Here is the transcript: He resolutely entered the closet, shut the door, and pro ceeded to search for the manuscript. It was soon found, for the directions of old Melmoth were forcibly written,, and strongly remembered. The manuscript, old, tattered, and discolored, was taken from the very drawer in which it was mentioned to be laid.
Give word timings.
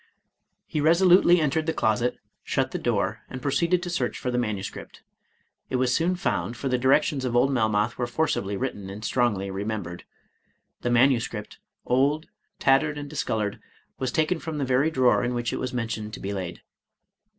He 0.65 0.81
resolutely 0.81 1.39
entered 1.39 1.67
the 1.67 1.75
closet, 1.75 2.17
shut 2.43 2.71
the 2.71 2.79
door, 2.79 3.21
and 3.29 3.39
pro 3.39 3.51
ceeded 3.51 3.83
to 3.83 3.89
search 3.91 4.17
for 4.17 4.31
the 4.31 4.37
manuscript. 4.39 5.03
It 5.69 5.75
was 5.75 5.93
soon 5.93 6.15
found, 6.15 6.57
for 6.57 6.67
the 6.69 6.79
directions 6.79 7.23
of 7.23 7.35
old 7.35 7.51
Melmoth 7.51 7.99
were 7.99 8.07
forcibly 8.07 8.57
written,, 8.57 8.89
and 8.89 9.05
strongly 9.05 9.51
remembered. 9.51 10.03
The 10.81 10.89
manuscript, 10.89 11.59
old, 11.85 12.25
tattered, 12.57 12.97
and 12.97 13.07
discolored, 13.11 13.59
was 13.99 14.11
taken 14.11 14.39
from 14.39 14.57
the 14.57 14.65
very 14.65 14.89
drawer 14.89 15.23
in 15.23 15.35
which 15.35 15.53
it 15.53 15.59
was 15.59 15.71
mentioned 15.71 16.15
to 16.15 16.19
be 16.19 16.33
laid. 16.33 16.63